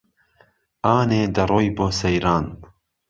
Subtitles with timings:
[0.85, 2.45] ئانێ دهڕۆی بۆ سهیران